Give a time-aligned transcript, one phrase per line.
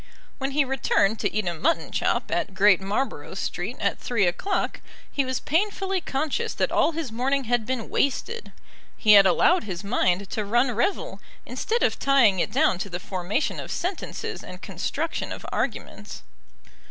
[0.39, 4.81] When he returned to eat a mutton chop at Great Marlborough Street at three o'clock
[5.11, 8.51] he was painfully conscious that all his morning had been wasted.
[8.97, 12.99] He had allowed his mind to run revel, instead of tying it down to the
[12.99, 16.23] formation of sentences and construction of arguments.